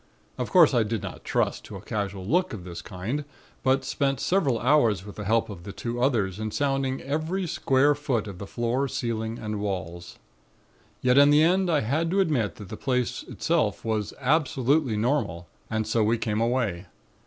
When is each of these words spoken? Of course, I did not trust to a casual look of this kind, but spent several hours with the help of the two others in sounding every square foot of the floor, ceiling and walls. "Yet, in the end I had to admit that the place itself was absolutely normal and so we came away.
Of 0.39 0.49
course, 0.49 0.73
I 0.73 0.81
did 0.81 1.03
not 1.03 1.23
trust 1.23 1.63
to 1.65 1.75
a 1.75 1.81
casual 1.83 2.25
look 2.25 2.53
of 2.53 2.63
this 2.63 2.81
kind, 2.81 3.23
but 3.61 3.85
spent 3.85 4.19
several 4.19 4.57
hours 4.57 5.05
with 5.05 5.15
the 5.15 5.25
help 5.25 5.47
of 5.47 5.61
the 5.61 5.71
two 5.71 6.01
others 6.01 6.39
in 6.39 6.49
sounding 6.49 7.03
every 7.03 7.45
square 7.45 7.93
foot 7.93 8.25
of 8.25 8.39
the 8.39 8.47
floor, 8.47 8.87
ceiling 8.87 9.37
and 9.37 9.59
walls. 9.59 10.17
"Yet, 11.03 11.19
in 11.19 11.29
the 11.29 11.43
end 11.43 11.69
I 11.69 11.81
had 11.81 12.09
to 12.09 12.19
admit 12.19 12.55
that 12.55 12.69
the 12.69 12.77
place 12.77 13.21
itself 13.27 13.85
was 13.85 14.11
absolutely 14.19 14.97
normal 14.97 15.47
and 15.69 15.85
so 15.85 16.03
we 16.03 16.17
came 16.17 16.41
away. 16.41 16.87